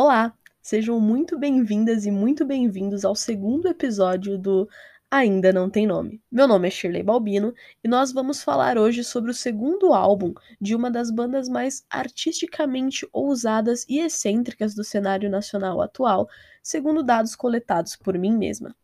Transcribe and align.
Olá, 0.00 0.32
sejam 0.62 1.00
muito 1.00 1.36
bem-vindas 1.36 2.06
e 2.06 2.10
muito 2.12 2.44
bem-vindos 2.46 3.04
ao 3.04 3.16
segundo 3.16 3.66
episódio 3.66 4.38
do 4.38 4.68
Ainda 5.10 5.52
Não 5.52 5.68
Tem 5.68 5.88
Nome. 5.88 6.22
Meu 6.30 6.46
nome 6.46 6.68
é 6.68 6.70
Shirley 6.70 7.02
Balbino 7.02 7.52
e 7.82 7.88
nós 7.88 8.12
vamos 8.12 8.40
falar 8.40 8.78
hoje 8.78 9.02
sobre 9.02 9.32
o 9.32 9.34
segundo 9.34 9.92
álbum 9.92 10.32
de 10.60 10.76
uma 10.76 10.88
das 10.88 11.10
bandas 11.10 11.48
mais 11.48 11.84
artisticamente 11.90 13.08
ousadas 13.12 13.84
e 13.88 13.98
excêntricas 13.98 14.72
do 14.72 14.84
cenário 14.84 15.28
nacional 15.28 15.82
atual, 15.82 16.28
segundo 16.62 17.02
dados 17.02 17.34
coletados 17.34 17.96
por 17.96 18.16
mim 18.16 18.38
mesma. 18.38 18.76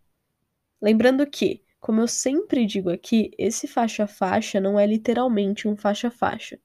Lembrando 0.82 1.24
que, 1.28 1.62
como 1.78 2.00
eu 2.00 2.08
sempre 2.08 2.66
digo 2.66 2.90
aqui, 2.90 3.30
esse 3.38 3.68
faixa-faixa 3.68 4.60
não 4.60 4.80
é 4.80 4.84
literalmente 4.84 5.68
um 5.68 5.76
faixa-faixa 5.76 6.58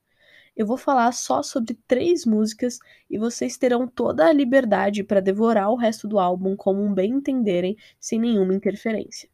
eu 0.60 0.66
vou 0.66 0.76
falar 0.76 1.14
só 1.14 1.41
sobre 1.41 1.73
três 1.88 2.25
músicas 2.25 2.80
e 3.10 3.18
vocês 3.18 3.57
terão 3.57 3.88
toda 3.88 4.28
a 4.28 4.34
liberdade 4.34 5.05
para 5.05 5.21
devorar 5.21 5.71
o 5.71 5.78
resto 5.78 6.05
do 6.05 6.20
álbum 6.20 6.54
como 6.54 6.83
um 6.83 6.93
bem 6.93 7.14
entenderem, 7.14 7.78
sem 7.97 8.20
nenhuma 8.20 8.54
interferência. 8.54 9.30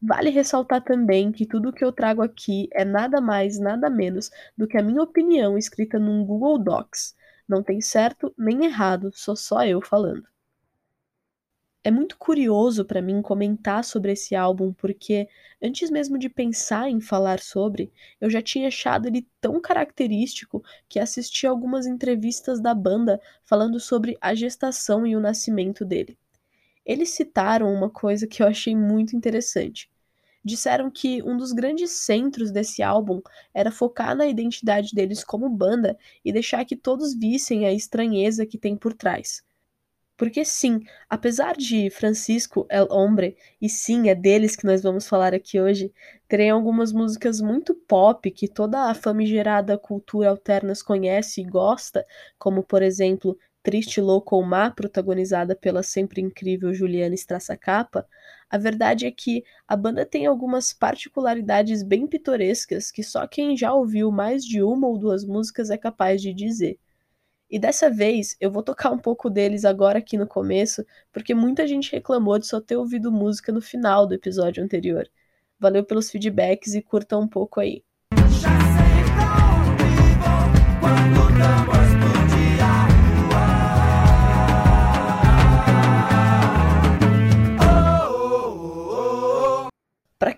Vale 0.00 0.30
ressaltar 0.30 0.82
também 0.82 1.30
que 1.30 1.44
tudo 1.44 1.70
que 1.70 1.84
eu 1.84 1.92
trago 1.92 2.22
aqui 2.22 2.70
é 2.72 2.82
nada 2.82 3.20
mais, 3.20 3.58
nada 3.58 3.90
menos 3.90 4.30
do 4.56 4.66
que 4.66 4.78
a 4.78 4.82
minha 4.82 5.02
opinião 5.02 5.58
escrita 5.58 5.98
num 5.98 6.24
Google 6.24 6.58
Docs. 6.58 7.14
Não 7.46 7.62
tem 7.62 7.82
certo 7.82 8.32
nem 8.38 8.64
errado, 8.64 9.10
sou 9.12 9.36
só 9.36 9.66
eu 9.66 9.82
falando. 9.82 10.26
É 11.88 11.90
muito 11.90 12.18
curioso 12.18 12.84
para 12.84 13.00
mim 13.00 13.22
comentar 13.22 13.82
sobre 13.82 14.12
esse 14.12 14.34
álbum 14.36 14.74
porque, 14.74 15.26
antes 15.62 15.88
mesmo 15.88 16.18
de 16.18 16.28
pensar 16.28 16.90
em 16.90 17.00
falar 17.00 17.40
sobre, 17.40 17.90
eu 18.20 18.28
já 18.28 18.42
tinha 18.42 18.68
achado 18.68 19.08
ele 19.08 19.26
tão 19.40 19.58
característico 19.58 20.62
que 20.86 21.00
assisti 21.00 21.46
algumas 21.46 21.86
entrevistas 21.86 22.60
da 22.60 22.74
banda 22.74 23.18
falando 23.42 23.80
sobre 23.80 24.18
a 24.20 24.34
gestação 24.34 25.06
e 25.06 25.16
o 25.16 25.20
nascimento 25.20 25.82
dele. 25.82 26.18
Eles 26.84 27.08
citaram 27.08 27.72
uma 27.72 27.88
coisa 27.88 28.26
que 28.26 28.42
eu 28.42 28.46
achei 28.46 28.76
muito 28.76 29.16
interessante. 29.16 29.90
Disseram 30.44 30.90
que 30.90 31.22
um 31.22 31.38
dos 31.38 31.52
grandes 31.52 31.92
centros 31.92 32.50
desse 32.50 32.82
álbum 32.82 33.22
era 33.54 33.72
focar 33.72 34.14
na 34.14 34.26
identidade 34.26 34.94
deles 34.94 35.24
como 35.24 35.48
banda 35.48 35.96
e 36.22 36.34
deixar 36.34 36.66
que 36.66 36.76
todos 36.76 37.14
vissem 37.14 37.64
a 37.64 37.72
estranheza 37.72 38.44
que 38.44 38.58
tem 38.58 38.76
por 38.76 38.92
trás 38.92 39.42
porque 40.18 40.44
sim, 40.44 40.80
apesar 41.08 41.56
de 41.56 41.88
Francisco 41.90 42.66
El 42.68 42.88
Hombre, 42.90 43.36
e 43.62 43.68
sim, 43.70 44.08
é 44.10 44.14
deles 44.14 44.56
que 44.56 44.66
nós 44.66 44.82
vamos 44.82 45.08
falar 45.08 45.32
aqui 45.32 45.60
hoje, 45.60 45.92
terem 46.28 46.50
algumas 46.50 46.92
músicas 46.92 47.40
muito 47.40 47.74
pop 47.74 48.30
que 48.32 48.48
toda 48.48 48.90
a 48.90 48.94
famigerada 48.94 49.78
cultura 49.78 50.28
alternas 50.30 50.82
conhece 50.82 51.40
e 51.40 51.44
gosta, 51.44 52.04
como 52.38 52.62
por 52.64 52.82
exemplo 52.82 53.38
Triste, 53.62 54.00
Louco 54.00 54.36
ou 54.36 54.42
Má, 54.44 54.70
protagonizada 54.70 55.54
pela 55.54 55.82
sempre 55.82 56.20
incrível 56.20 56.74
Juliana 56.74 57.14
Strassacapa, 57.14 58.06
a 58.50 58.58
verdade 58.58 59.06
é 59.06 59.10
que 59.10 59.44
a 59.68 59.76
banda 59.76 60.04
tem 60.06 60.26
algumas 60.26 60.72
particularidades 60.72 61.82
bem 61.82 62.06
pitorescas 62.06 62.90
que 62.90 63.02
só 63.04 63.26
quem 63.26 63.56
já 63.56 63.72
ouviu 63.72 64.10
mais 64.10 64.44
de 64.44 64.62
uma 64.62 64.88
ou 64.88 64.98
duas 64.98 65.24
músicas 65.24 65.70
é 65.70 65.76
capaz 65.78 66.20
de 66.22 66.32
dizer. 66.34 66.78
E 67.50 67.58
dessa 67.58 67.90
vez 67.90 68.36
eu 68.40 68.50
vou 68.50 68.62
tocar 68.62 68.90
um 68.90 68.98
pouco 68.98 69.28
deles 69.30 69.64
agora 69.64 69.98
aqui 69.98 70.16
no 70.16 70.26
começo, 70.26 70.84
porque 71.12 71.34
muita 71.34 71.66
gente 71.66 71.92
reclamou 71.92 72.38
de 72.38 72.46
só 72.46 72.60
ter 72.60 72.76
ouvido 72.76 73.10
música 73.12 73.52
no 73.52 73.60
final 73.60 74.06
do 74.06 74.14
episódio 74.14 74.62
anterior. 74.62 75.08
Valeu 75.58 75.84
pelos 75.84 76.10
feedbacks 76.10 76.74
e 76.74 76.82
curta 76.82 77.16
um 77.18 77.28
pouco 77.28 77.60
aí. 77.60 77.84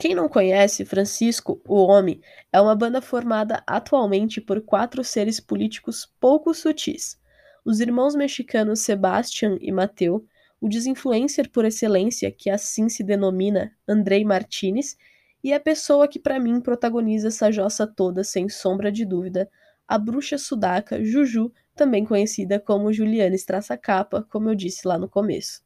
Quem 0.01 0.15
não 0.15 0.31
conhece, 0.31 0.83
Francisco, 0.87 1.61
o 1.69 1.75
Homem, 1.75 2.23
é 2.51 2.59
uma 2.59 2.75
banda 2.75 3.03
formada 3.03 3.63
atualmente 3.67 4.41
por 4.41 4.63
quatro 4.63 5.05
seres 5.05 5.39
políticos 5.39 6.11
pouco 6.19 6.55
sutis. 6.55 7.21
Os 7.67 7.81
irmãos 7.81 8.15
mexicanos 8.15 8.81
Sebastian 8.81 9.59
e 9.61 9.71
Mateu, 9.71 10.25
o 10.59 10.71
desinfluencer 10.71 11.51
por 11.51 11.67
excelência, 11.67 12.33
que 12.33 12.49
assim 12.49 12.89
se 12.89 13.05
denomina 13.05 13.77
Andrei 13.87 14.25
Martinez, 14.25 14.97
e 15.45 15.53
a 15.53 15.61
pessoa 15.61 16.09
que 16.09 16.19
para 16.19 16.41
mim 16.41 16.63
protagoniza 16.63 17.29
essa 17.29 17.53
jossa 17.53 17.87
toda, 17.87 18.25
sem 18.25 18.49
sombra 18.49 18.91
de 18.91 19.05
dúvida, 19.05 19.51
a 19.87 19.99
bruxa 19.99 20.39
sudaca 20.39 21.05
Juju, 21.05 21.53
também 21.77 22.07
conhecida 22.07 22.59
como 22.59 22.91
Juliana 22.91 23.35
Strassacapa, 23.35 24.27
como 24.31 24.49
eu 24.49 24.55
disse 24.55 24.89
lá 24.89 24.97
no 24.97 25.11
começo. 25.11 25.61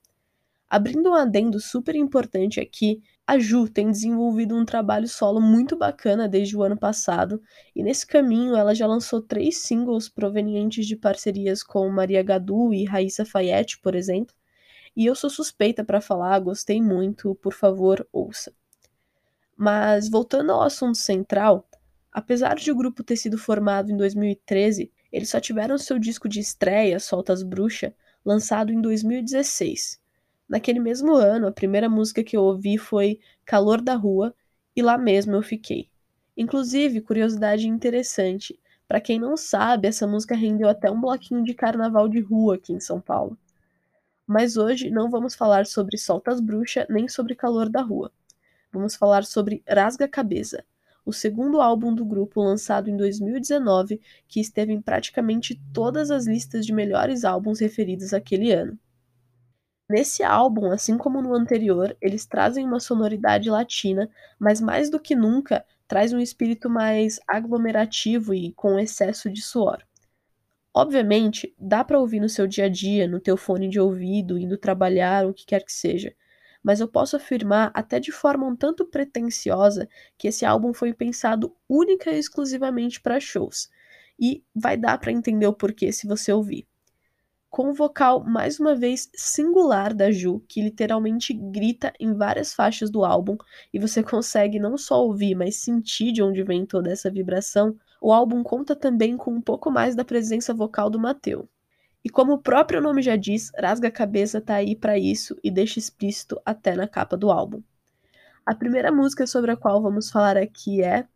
Abrindo 0.69 1.11
um 1.11 1.15
adendo 1.15 1.61
super 1.61 1.95
importante 1.95 2.59
aqui, 2.59 3.03
a 3.27 3.39
Ju 3.39 3.69
tem 3.69 3.91
desenvolvido 3.91 4.57
um 4.57 4.65
trabalho 4.65 5.07
solo 5.07 5.41
muito 5.41 5.77
bacana 5.77 6.29
desde 6.29 6.57
o 6.57 6.63
ano 6.63 6.77
passado, 6.77 7.41
e 7.75 7.83
nesse 7.83 8.07
caminho 8.07 8.57
ela 8.57 8.75
já 8.75 8.87
lançou 8.87 9.21
três 9.21 9.59
singles 9.59 10.09
provenientes 10.09 10.87
de 10.87 10.97
parcerias 10.97 11.63
com 11.63 11.89
Maria 11.89 12.23
Gadu 12.23 12.73
e 12.73 12.85
Raíssa 12.85 13.25
Fayette, 13.25 13.79
por 13.79 13.95
exemplo. 13.95 14.35
E 14.97 15.07
eu 15.07 15.15
sou 15.15 15.31
suspeita 15.31 15.85
para 15.85 16.01
falar, 16.01 16.39
gostei 16.41 16.81
muito, 16.81 17.35
por 17.37 17.53
favor, 17.53 18.07
ouça. 18.13 18.53
Mas 19.57 20.09
voltando 20.09 20.53
ao 20.53 20.63
assunto 20.63 20.99
central, 20.99 21.69
apesar 22.11 22.57
de 22.57 22.71
o 22.71 22.77
grupo 22.77 23.03
ter 23.03 23.17
sido 23.17 23.39
formado 23.39 23.91
em 23.91 23.97
2013, 23.97 24.91
eles 25.13 25.31
só 25.31 25.41
tiveram 25.41 25.79
seu 25.79 25.99
disco 25.99 26.29
de 26.29 26.41
estreia, 26.41 26.99
Soltas 26.99 27.43
Bruxa, 27.43 27.95
lançado 28.25 28.73
em 28.73 28.81
2016 28.81 30.04
Naquele 30.49 30.81
mesmo 30.81 31.15
ano, 31.15 31.47
a 31.47 31.53
primeira 31.53 31.89
música 31.89 32.23
que 32.23 32.37
eu 32.37 32.43
ouvi 32.43 32.77
foi 32.79 33.19
Calor 33.45 33.81
da 33.81 33.95
Rua, 33.95 34.35
e 34.77 34.83
lá 34.83 34.99
mesmo 34.99 35.35
eu 35.35 35.43
fiquei. 35.43 35.89
Inclusive, 36.37 37.01
curiosidade 37.01 37.69
interessante, 37.69 38.59
para 38.87 39.01
quem 39.01 39.19
não 39.19 39.37
sabe, 39.37 39.89
essa 39.89 40.07
música 40.07 40.35
rendeu 40.35 40.69
até 40.69 40.91
um 40.91 41.01
bloquinho 41.01 41.43
de 41.43 41.55
carnaval 41.55 42.09
de 42.09 42.21
rua 42.21 42.57
aqui 42.57 42.73
em 42.73 42.81
São 42.81 43.01
Paulo. 43.01 43.39
Mas 44.27 44.57
hoje 44.57 44.91
não 44.91 45.11
vamos 45.11 45.35
falar 45.35 45.67
sobre 45.67 45.97
Soltas 45.97 46.41
Bruxa 46.41 46.87
nem 46.89 47.09
sobre 47.09 47.35
Calor 47.35 47.69
da 47.69 47.81
Rua. 47.81 48.13
Vamos 48.73 48.95
falar 48.95 49.25
sobre 49.25 49.63
Rasga 49.69 50.09
Cabeça, 50.09 50.65
o 51.05 51.13
segundo 51.13 51.61
álbum 51.61 51.95
do 51.95 52.05
grupo 52.05 52.43
lançado 52.43 52.91
em 52.91 52.97
2019, 52.97 54.01
que 54.27 54.41
esteve 54.41 54.73
em 54.73 54.81
praticamente 54.81 55.61
todas 55.73 56.11
as 56.11 56.27
listas 56.27 56.67
de 56.67 56.73
melhores 56.73 57.25
álbuns 57.25 57.61
referidos 57.61 58.13
àquele 58.13 58.53
ano. 58.53 58.79
Nesse 59.89 60.23
álbum, 60.23 60.71
assim 60.71 60.97
como 60.97 61.21
no 61.21 61.35
anterior, 61.35 61.95
eles 62.01 62.25
trazem 62.25 62.65
uma 62.65 62.81
sonoridade 62.81 63.51
latina, 63.51 64.11
mas 64.39 64.59
mais 64.61 64.89
do 64.89 64.99
que 64.99 65.15
nunca 65.15 65.65
traz 65.87 66.13
um 66.13 66.19
espírito 66.19 66.71
mais 66.71 67.21
aglomerativo 67.29 68.33
e 68.33 68.53
com 68.53 68.79
excesso 68.79 69.31
de 69.31 69.43
suor. 69.43 69.85
Obviamente, 70.73 71.55
dá 71.59 71.85
para 71.85 72.01
ouvir 72.01 72.19
no 72.19 72.31
seu 72.31 72.47
dia 72.47 72.65
a 72.65 72.69
dia, 72.69 73.07
no 73.07 73.21
teu 73.21 73.37
fone 73.37 73.69
de 73.69 73.79
ouvido, 73.79 74.39
indo 74.39 74.57
trabalhar, 74.57 75.27
o 75.27 75.35
que 75.35 75.45
quer 75.45 75.63
que 75.63 75.73
seja. 75.73 76.15
Mas 76.63 76.81
eu 76.81 76.89
posso 76.89 77.15
afirmar, 77.17 77.71
até 77.75 78.01
de 78.01 78.11
forma 78.11 78.47
um 78.47 78.57
tanto 78.57 78.87
pretensiosa, 78.87 79.87
que 80.17 80.29
esse 80.29 80.47
álbum 80.47 80.73
foi 80.73 80.95
pensado 80.95 81.55
única 81.69 82.11
e 82.11 82.19
exclusivamente 82.19 83.01
para 83.03 83.21
shows. 83.21 83.71
E 84.19 84.43
vai 84.55 84.79
dar 84.79 84.99
para 84.99 85.13
entender 85.13 85.47
o 85.47 85.53
porquê 85.53 85.93
se 85.93 86.07
você 86.07 86.33
ouvir 86.33 86.67
com 87.55 87.71
o 87.71 87.73
vocal 87.73 88.25
mais 88.25 88.59
uma 88.59 88.75
vez 88.75 89.09
singular 89.15 89.95
da 89.95 90.11
Ju, 90.11 90.43
que 90.49 90.61
literalmente 90.61 91.33
grita 91.33 91.93
em 92.01 92.13
várias 92.13 92.53
faixas 92.53 92.91
do 92.91 93.05
álbum, 93.05 93.37
e 93.73 93.79
você 93.79 94.03
consegue 94.03 94.59
não 94.59 94.77
só 94.77 95.01
ouvir, 95.01 95.37
mas 95.37 95.55
sentir 95.55 96.11
de 96.11 96.21
onde 96.21 96.43
vem 96.43 96.67
toda 96.67 96.91
essa 96.91 97.09
vibração. 97.09 97.77
O 98.03 98.13
álbum 98.13 98.43
conta 98.43 98.75
também 98.75 99.17
com 99.17 99.31
um 99.31 99.41
pouco 99.41 99.71
mais 99.71 99.95
da 99.95 100.05
presença 100.05 100.53
vocal 100.53 100.91
do 100.91 100.99
Mateu. 100.99 101.49
E 102.05 102.11
como 102.11 102.33
o 102.33 102.43
próprio 102.43 102.81
nome 102.81 103.03
já 103.03 103.15
diz, 103.15 103.53
Rasga 103.57 103.87
a 103.87 103.93
Cabeça 103.93 104.41
tá 104.41 104.57
aí 104.57 104.75
para 104.75 104.99
isso 104.99 105.39
e 105.41 105.49
deixa 105.49 105.79
explícito 105.79 106.41
até 106.45 106.75
na 106.75 106.89
capa 106.89 107.17
do 107.17 107.31
álbum. 107.31 107.63
A 108.45 108.53
primeira 108.53 108.91
música 108.91 109.29
sobre 109.29 109.53
a 109.53 109.57
qual 109.57 109.81
vamos 109.81 110.11
falar 110.11 110.37
aqui 110.37 110.83
é 110.83 111.07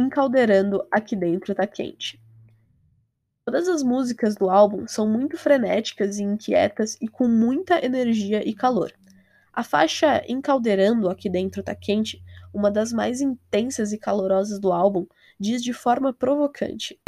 Encaldeirando 0.00 0.82
Aqui 0.90 1.14
Dentro 1.14 1.54
Tá 1.54 1.66
Quente. 1.66 2.18
Todas 3.46 3.68
as 3.68 3.82
músicas 3.82 4.34
do 4.36 4.48
álbum 4.48 4.88
são 4.88 5.06
muito 5.06 5.36
frenéticas 5.36 6.16
e 6.16 6.22
inquietas 6.22 6.96
e 6.98 7.06
com 7.06 7.28
muita 7.28 7.84
energia 7.84 8.42
e 8.42 8.54
calor. 8.54 8.90
A 9.52 9.62
faixa 9.62 10.24
Encaldeirando 10.26 11.10
Aqui 11.10 11.28
Dentro 11.28 11.62
Tá 11.62 11.74
Quente, 11.74 12.22
uma 12.54 12.70
das 12.70 12.90
mais 12.90 13.20
intensas 13.20 13.92
e 13.92 13.98
calorosas 13.98 14.58
do 14.58 14.72
álbum, 14.72 15.06
diz 15.38 15.62
de 15.62 15.74
forma 15.74 16.10
provocante. 16.10 16.98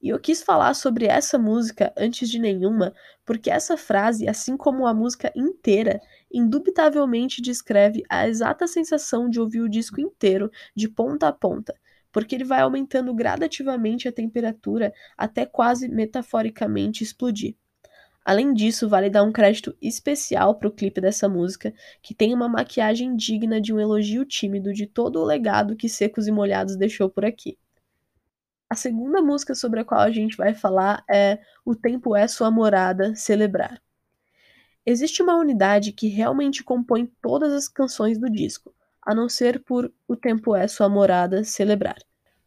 E 0.00 0.10
eu 0.10 0.20
quis 0.20 0.42
falar 0.42 0.74
sobre 0.74 1.06
essa 1.06 1.36
música 1.38 1.92
antes 1.96 2.28
de 2.28 2.38
nenhuma, 2.38 2.94
porque 3.24 3.50
essa 3.50 3.76
frase, 3.76 4.28
assim 4.28 4.56
como 4.56 4.86
a 4.86 4.94
música 4.94 5.32
inteira, 5.34 5.98
indubitavelmente 6.34 7.40
descreve 7.40 8.02
a 8.08 8.28
exata 8.28 8.66
sensação 8.66 9.30
de 9.30 9.40
ouvir 9.40 9.60
o 9.60 9.68
disco 9.68 10.00
inteiro, 10.00 10.50
de 10.74 10.88
ponta 10.88 11.28
a 11.28 11.32
ponta, 11.32 11.74
porque 12.10 12.34
ele 12.34 12.44
vai 12.44 12.60
aumentando 12.60 13.14
gradativamente 13.14 14.08
a 14.08 14.12
temperatura 14.12 14.92
até 15.16 15.46
quase 15.46 15.88
metaforicamente 15.88 17.04
explodir. 17.04 17.56
Além 18.24 18.54
disso, 18.54 18.88
vale 18.88 19.10
dar 19.10 19.22
um 19.22 19.30
crédito 19.30 19.76
especial 19.82 20.54
para 20.54 20.68
o 20.68 20.72
clipe 20.72 21.00
dessa 21.00 21.28
música, 21.28 21.74
que 22.02 22.14
tem 22.14 22.32
uma 22.32 22.48
maquiagem 22.48 23.14
digna 23.14 23.60
de 23.60 23.72
um 23.72 23.78
elogio 23.78 24.24
tímido 24.24 24.72
de 24.72 24.86
todo 24.86 25.20
o 25.20 25.24
legado 25.24 25.76
que 25.76 25.88
Secos 25.88 26.26
e 26.26 26.32
Molhados 26.32 26.74
deixou 26.74 27.10
por 27.10 27.24
aqui. 27.24 27.58
A 28.68 28.74
segunda 28.74 29.20
música 29.20 29.54
sobre 29.54 29.80
a 29.80 29.84
qual 29.84 30.00
a 30.00 30.10
gente 30.10 30.36
vai 30.36 30.54
falar 30.54 31.04
é 31.08 31.38
O 31.64 31.76
Tempo 31.76 32.16
é 32.16 32.26
Sua 32.26 32.50
Morada, 32.50 33.14
Celebrar. 33.14 33.80
Existe 34.86 35.22
uma 35.22 35.36
unidade 35.36 35.92
que 35.92 36.08
realmente 36.08 36.62
compõe 36.62 37.10
todas 37.22 37.54
as 37.54 37.66
canções 37.66 38.18
do 38.18 38.28
disco, 38.28 38.74
a 39.00 39.14
não 39.14 39.30
ser 39.30 39.62
por 39.64 39.90
O 40.06 40.14
Tempo 40.14 40.54
é 40.54 40.68
Sua 40.68 40.90
Morada, 40.90 41.42
Celebrar. 41.42 41.96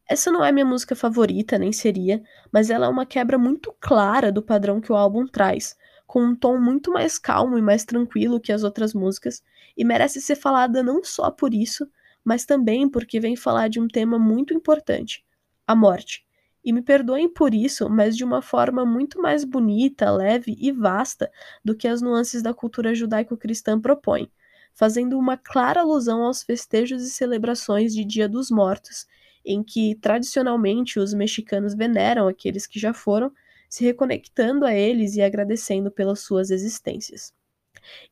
Essa 0.07 0.31
não 0.31 0.45
é 0.45 0.51
minha 0.51 0.66
música 0.66 0.95
favorita, 0.95 1.57
nem 1.57 1.72
seria, 1.72 2.22
mas 2.51 2.69
ela 2.69 2.86
é 2.86 2.89
uma 2.89 3.07
quebra 3.07 3.39
muito 3.39 3.75
clara 3.80 4.31
do 4.31 4.44
padrão 4.44 4.80
que 4.80 4.92
o 4.92 4.95
álbum 4.95 5.25
traz, 5.25 5.75
com 6.06 6.24
um 6.24 6.36
tom 6.36 6.60
muito 6.60 6.92
mais 6.92 7.18
calmo 7.18 7.57
e 7.57 7.62
mais 7.62 7.84
tranquilo 7.84 8.39
que 8.39 8.51
as 8.51 8.63
outras 8.63 8.94
músicas, 8.94 9.42
e 9.75 9.84
merece 9.84 10.22
ser 10.22 10.36
falada 10.36 10.84
não 10.84 11.04
só 11.04 11.31
por 11.31 11.56
isso, 11.56 11.89
mas 12.24 12.45
também 12.45 12.88
porque 12.88 13.19
vem 13.19 13.36
falar 13.36 13.68
de 13.68 13.80
um 13.80 13.88
tema 13.88 14.19
muito 14.19 14.54
importante: 14.54 15.25
a 15.66 15.75
morte. 15.75 16.26
E 16.67 16.73
me 16.73 16.81
perdoem 16.81 17.29
por 17.29 17.53
isso, 17.53 17.89
mas 17.89 18.17
de 18.17 18.25
uma 18.25 18.41
forma 18.41 18.85
muito 18.85 19.21
mais 19.21 19.45
bonita, 19.45 20.11
leve 20.11 20.53
e 20.59 20.69
vasta 20.69 21.31
do 21.63 21.73
que 21.73 21.87
as 21.87 22.01
nuances 22.01 22.41
da 22.41 22.53
cultura 22.53 22.93
judaico-cristã 22.93 23.79
propõem, 23.79 24.29
fazendo 24.73 25.17
uma 25.17 25.37
clara 25.37 25.79
alusão 25.79 26.23
aos 26.23 26.43
festejos 26.43 27.01
e 27.03 27.09
celebrações 27.09 27.93
de 27.93 28.03
Dia 28.03 28.27
dos 28.27 28.51
Mortos 28.51 29.07
em 29.45 29.63
que 29.63 29.95
tradicionalmente 29.95 30.99
os 30.99 31.13
mexicanos 31.13 31.73
veneram 31.73 32.27
aqueles 32.27 32.67
que 32.67 32.77
já 32.77 32.93
foram, 32.93 33.31
se 33.69 33.85
reconectando 33.85 34.65
a 34.65 34.73
eles 34.73 35.15
e 35.15 35.21
agradecendo 35.21 35.89
pelas 35.89 36.19
suas 36.19 36.51
existências. 36.51 37.33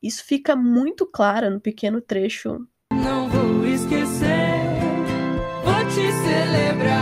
Isso 0.02 0.24
fica 0.24 0.56
muito 0.56 1.04
claro 1.04 1.50
no 1.50 1.60
pequeno 1.60 2.00
trecho. 2.00 2.66
Não 2.90 3.28
vou 3.28 3.66
esquecer, 3.66 4.26
vou 5.62 5.84
te 5.90 6.10
celebrar. 6.24 6.95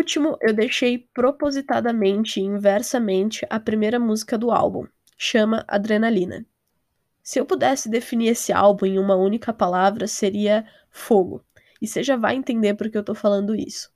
Último, 0.00 0.38
eu 0.40 0.54
deixei 0.54 0.96
propositadamente 1.12 2.40
e 2.40 2.42
inversamente 2.42 3.46
a 3.50 3.60
primeira 3.60 4.00
música 4.00 4.38
do 4.38 4.50
álbum, 4.50 4.86
chama 5.16 5.62
Adrenalina. 5.68 6.46
Se 7.22 7.38
eu 7.38 7.44
pudesse 7.44 7.86
definir 7.90 8.28
esse 8.28 8.50
álbum 8.50 8.86
em 8.86 8.98
uma 8.98 9.14
única 9.14 9.52
palavra, 9.52 10.06
seria 10.06 10.64
fogo. 10.90 11.44
E 11.82 11.86
você 11.86 12.02
já 12.02 12.16
vai 12.16 12.34
entender 12.34 12.72
por 12.74 12.90
que 12.90 12.96
eu 12.96 13.04
tô 13.04 13.14
falando 13.14 13.54
isso. 13.54 13.92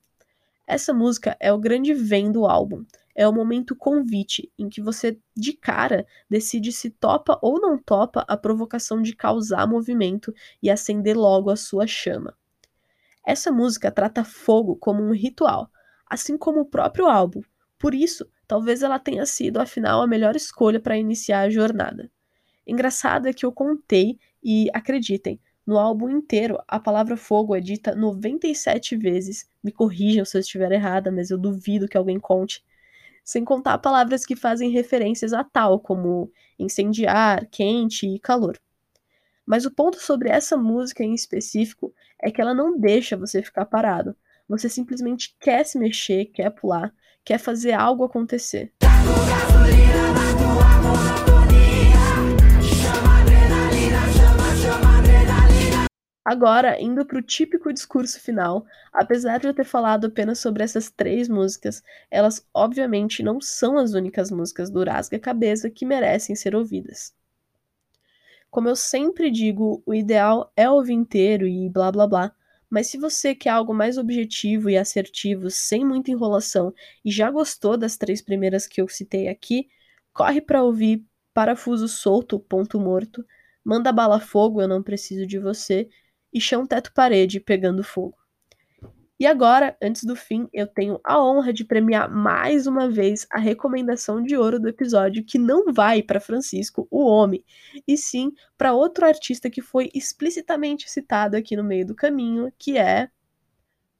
Essa 0.67 0.93
música 0.93 1.39
é 1.41 1.51
o 1.51 1.59
grande 1.59 1.95
vem 1.95 2.31
do 2.31 2.45
álbum. 2.45 2.85
É 3.15 3.27
o 3.27 3.33
momento 3.33 3.75
convite 3.75 4.53
em 4.59 4.69
que 4.69 4.83
você, 4.83 5.19
de 5.35 5.55
cara, 5.55 6.06
decide 6.29 6.71
se 6.71 6.91
topa 6.91 7.39
ou 7.41 7.59
não 7.59 7.79
topa 7.79 8.27
a 8.29 8.37
provocação 8.37 9.01
de 9.01 9.17
causar 9.17 9.67
movimento 9.67 10.35
e 10.62 10.69
acender 10.69 11.17
logo 11.17 11.49
a 11.49 11.56
sua 11.56 11.87
chama. 11.87 12.37
Essa 13.27 13.51
música 13.51 13.91
trata 13.91 14.23
fogo 14.23 14.77
como 14.77 15.03
um 15.03 15.12
ritual, 15.12 15.71
assim 16.14 16.38
como 16.38 16.61
o 16.61 16.66
próprio 16.66 17.06
álbum. 17.06 17.43
Por 17.78 17.94
isso, 17.94 18.26
talvez 18.46 18.82
ela 18.82 18.99
tenha 18.99 19.26
sido, 19.26 19.61
afinal, 19.61 20.00
a 20.00 20.06
melhor 20.06 20.34
escolha 20.34 20.81
para 20.81 20.96
iniciar 20.96 21.40
a 21.40 21.50
jornada. 21.50 22.11
Engraçado 22.66 23.28
é 23.28 23.32
que 23.32 23.44
eu 23.44 23.52
contei 23.52 24.19
e 24.43 24.69
acreditem, 24.72 25.38
no 25.66 25.78
álbum 25.78 26.11
inteiro 26.11 26.58
a 26.69 26.78
palavra 26.78 27.16
fogo 27.16 27.55
é 27.56 27.61
dita 27.61 27.94
97 27.94 28.96
vezes. 28.96 29.49
Me 29.62 29.72
corrijam 29.72 30.25
se 30.25 30.37
eu 30.37 30.40
estiver 30.40 30.70
errada, 30.72 31.11
mas 31.11 31.31
eu 31.31 31.38
duvido 31.38 31.88
que 31.88 31.96
alguém 31.96 32.20
conte. 32.20 32.62
Sem 33.25 33.44
contar 33.44 33.78
palavras 33.78 34.26
que 34.26 34.37
fazem 34.37 34.70
referências 34.70 35.32
a 35.32 35.43
tal, 35.43 35.81
como 35.81 36.31
incendiar, 36.58 37.46
quente 37.50 38.06
e 38.06 38.19
calor. 38.19 38.60
Mas 39.46 39.64
o 39.64 39.70
ponto 39.70 39.99
sobre 39.99 40.28
essa 40.28 40.56
música 40.56 41.02
em 41.02 41.14
específico 41.14 41.94
é 42.20 42.31
que 42.31 42.43
ela 42.43 42.52
não 42.52 42.78
deixa 42.78 43.17
você 43.17 43.43
ficar 43.43 43.64
parado. 43.64 44.14
Você 44.49 44.69
simplesmente 44.69 45.35
quer 45.41 45.64
se 45.64 45.79
mexer, 45.79 46.26
quer 46.26 46.50
pular, 46.50 46.93
quer 47.25 47.38
fazer 47.38 47.73
algo 47.73 48.05
acontecer. 48.05 48.73
Agora, 56.25 56.81
indo 56.81 57.05
para 57.05 57.19
o 57.19 57.23
típico 57.23 57.70
discurso 57.70 58.19
final, 58.19 58.64
apesar 58.91 59.38
de 59.38 59.46
eu 59.46 59.52
ter 59.52 59.64
falado 59.64 60.06
apenas 60.06 60.38
sobre 60.38 60.62
essas 60.62 60.91
três 60.91 61.29
músicas, 61.29 61.82
elas 62.11 62.49
obviamente 62.52 63.23
não 63.23 63.43
são 63.43 63.76
as 63.76 63.93
únicas 63.93 64.31
músicas 64.31 64.70
do 64.70 64.82
Rasga 64.82 65.19
Cabeça 65.19 65.69
que 65.69 65.85
merecem 65.85 66.35
ser 66.35 66.56
ouvidas. 66.56 67.14
Como 68.50 68.69
eu 68.69 68.76
sempre 68.76 69.31
digo, 69.31 69.82
o 69.85 69.93
ideal 69.93 70.50
é 70.56 70.69
ouvir 70.69 70.94
inteiro 70.94 71.46
e 71.46 71.69
blá 71.69 71.93
blá 71.93 72.06
blá, 72.06 72.32
mas 72.75 72.88
se 72.88 72.99
você 72.99 73.37
quer 73.37 73.50
algo 73.50 73.73
mais 73.73 73.97
objetivo 73.97 74.69
e 74.69 74.76
assertivo, 74.76 75.49
sem 75.49 75.85
muita 75.85 76.11
enrolação, 76.11 76.75
e 77.05 77.11
já 77.12 77.31
gostou 77.31 77.76
das 77.76 77.97
três 77.97 78.21
primeiras 78.21 78.67
que 78.67 78.81
eu 78.81 78.88
citei 78.88 79.29
aqui, 79.29 79.69
corre 80.12 80.41
para 80.41 80.61
ouvir 80.61 81.06
Parafuso 81.32 81.87
Solto, 81.87 82.41
Ponto 82.41 82.81
Morto, 82.81 83.25
Manda 83.62 83.93
Bala 83.93 84.19
Fogo, 84.19 84.61
Eu 84.61 84.67
Não 84.67 84.82
Preciso 84.82 85.25
de 85.25 85.38
Você 85.38 85.88
e 86.32 86.41
Chão 86.41 86.67
Teto 86.67 86.93
Parede 86.93 87.38
pegando 87.38 87.85
fogo. 87.85 88.17
E 89.19 89.26
agora, 89.26 89.76
antes 89.81 90.02
do 90.02 90.16
fim, 90.16 90.49
eu 90.52 90.66
tenho 90.66 90.99
a 91.05 91.22
honra 91.22 91.52
de 91.52 91.64
premiar 91.64 92.11
mais 92.11 92.66
uma 92.66 92.90
vez 92.90 93.26
a 93.31 93.38
recomendação 93.38 94.20
de 94.20 94.37
ouro 94.37 94.58
do 94.58 94.69
episódio, 94.69 95.25
que 95.25 95.38
não 95.38 95.72
vai 95.72 96.02
para 96.02 96.20
Francisco, 96.20 96.88
o 96.90 97.05
homem, 97.06 97.44
e 97.87 97.96
sim 97.96 98.32
para 98.58 98.75
outro 98.75 99.06
artista 99.06 99.49
que 99.49 99.62
foi 99.62 99.88
explicitamente 99.94 100.90
citado 100.90 101.37
aqui 101.37 101.55
no 101.55 101.62
meio 101.62 101.87
do 101.87 101.94
caminho, 101.94 102.52
que 102.58 102.76
é 102.76 103.08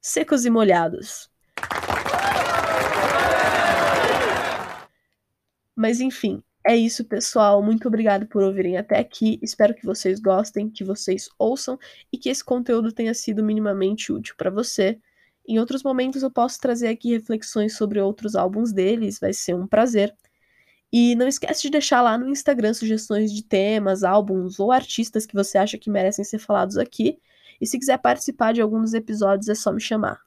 Secos 0.01 0.45
e 0.45 0.49
Molhados. 0.49 1.29
Mas 5.73 6.01
enfim, 6.01 6.43
é 6.67 6.75
isso, 6.75 7.05
pessoal. 7.05 7.61
Muito 7.61 7.87
obrigado 7.87 8.25
por 8.27 8.41
ouvirem 8.43 8.77
até 8.77 8.97
aqui. 8.99 9.39
Espero 9.41 9.75
que 9.75 9.85
vocês 9.85 10.19
gostem, 10.19 10.69
que 10.69 10.83
vocês 10.83 11.29
ouçam 11.37 11.77
e 12.11 12.17
que 12.17 12.27
esse 12.29 12.43
conteúdo 12.43 12.91
tenha 12.91 13.13
sido 13.13 13.43
minimamente 13.43 14.11
útil 14.11 14.35
para 14.35 14.49
você. 14.49 14.99
Em 15.47 15.59
outros 15.59 15.83
momentos 15.83 16.23
eu 16.23 16.31
posso 16.31 16.59
trazer 16.59 16.87
aqui 16.87 17.11
reflexões 17.11 17.77
sobre 17.77 18.01
outros 18.01 18.35
álbuns 18.35 18.73
deles, 18.73 19.19
vai 19.19 19.31
ser 19.31 19.53
um 19.53 19.67
prazer. 19.67 20.15
E 20.91 21.15
não 21.15 21.27
esquece 21.27 21.63
de 21.63 21.69
deixar 21.69 22.01
lá 22.01 22.17
no 22.17 22.29
Instagram 22.29 22.73
sugestões 22.73 23.31
de 23.31 23.43
temas, 23.43 24.03
álbuns 24.03 24.59
ou 24.59 24.71
artistas 24.71 25.25
que 25.25 25.35
você 25.35 25.57
acha 25.57 25.77
que 25.77 25.89
merecem 25.89 26.25
ser 26.25 26.39
falados 26.39 26.77
aqui. 26.77 27.19
E 27.61 27.67
se 27.67 27.77
quiser 27.77 27.99
participar 27.99 28.53
de 28.53 28.61
algum 28.61 28.81
dos 28.81 28.93
episódios, 28.93 29.49
é 29.49 29.55
só 29.55 29.71
me 29.71 29.81
chamar. 29.81 30.19